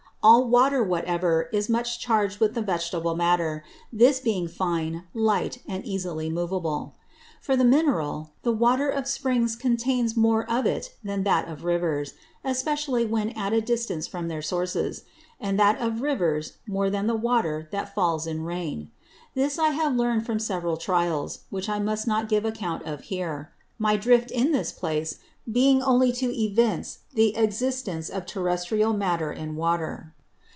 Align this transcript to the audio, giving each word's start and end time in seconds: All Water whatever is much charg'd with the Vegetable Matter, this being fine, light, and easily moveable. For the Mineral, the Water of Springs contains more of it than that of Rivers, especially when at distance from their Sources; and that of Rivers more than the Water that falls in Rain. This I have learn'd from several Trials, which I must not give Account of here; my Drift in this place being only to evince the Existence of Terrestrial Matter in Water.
All 0.23 0.45
Water 0.45 0.83
whatever 0.83 1.49
is 1.51 1.67
much 1.67 1.99
charg'd 1.99 2.37
with 2.39 2.53
the 2.53 2.61
Vegetable 2.61 3.15
Matter, 3.15 3.63
this 3.91 4.19
being 4.19 4.47
fine, 4.47 5.05
light, 5.15 5.63
and 5.67 5.83
easily 5.83 6.29
moveable. 6.29 6.93
For 7.41 7.55
the 7.57 7.65
Mineral, 7.65 8.29
the 8.43 8.51
Water 8.51 8.87
of 8.87 9.07
Springs 9.07 9.55
contains 9.55 10.15
more 10.15 10.47
of 10.47 10.67
it 10.67 10.93
than 11.03 11.23
that 11.23 11.47
of 11.47 11.63
Rivers, 11.63 12.13
especially 12.43 13.03
when 13.03 13.31
at 13.31 13.49
distance 13.65 14.05
from 14.05 14.27
their 14.27 14.43
Sources; 14.43 15.05
and 15.39 15.59
that 15.59 15.79
of 15.81 16.03
Rivers 16.03 16.57
more 16.67 16.91
than 16.91 17.07
the 17.07 17.15
Water 17.15 17.67
that 17.71 17.95
falls 17.95 18.27
in 18.27 18.43
Rain. 18.43 18.91
This 19.33 19.57
I 19.57 19.69
have 19.69 19.95
learn'd 19.95 20.23
from 20.27 20.37
several 20.37 20.77
Trials, 20.77 21.45
which 21.49 21.67
I 21.67 21.79
must 21.79 22.05
not 22.05 22.29
give 22.29 22.45
Account 22.45 22.83
of 22.85 23.05
here; 23.05 23.49
my 23.79 23.97
Drift 23.97 24.29
in 24.29 24.51
this 24.51 24.71
place 24.71 25.17
being 25.51 25.81
only 25.81 26.11
to 26.11 26.31
evince 26.37 26.99
the 27.15 27.35
Existence 27.35 28.09
of 28.09 28.27
Terrestrial 28.27 28.93
Matter 28.93 29.31
in 29.33 29.55
Water. 29.55 30.13